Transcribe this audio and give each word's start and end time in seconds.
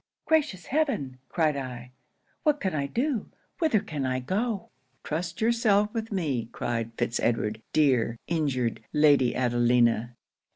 '"Gracious 0.25 0.65
heaven!" 0.65 1.19
cried 1.29 1.55
I, 1.55 1.91
"what 2.41 2.59
can 2.59 2.73
I 2.73 2.87
do? 2.87 3.29
Whither 3.59 3.79
can 3.81 4.03
I 4.03 4.19
go!" 4.19 4.71
'"Trust 5.03 5.41
yourself 5.41 5.93
with 5.93 6.11
me," 6.11 6.49
cried 6.51 6.89
Fitz 6.97 7.19
Edward 7.19 7.61
"dear, 7.71 8.17
injured 8.25 8.83
Lady 8.93 9.35
Adelina." 9.35 10.15